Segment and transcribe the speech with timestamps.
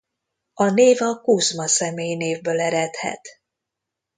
[0.53, 3.27] A név a Kuzma személynévből eredhet.